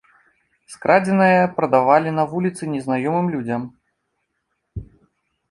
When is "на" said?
2.17-2.23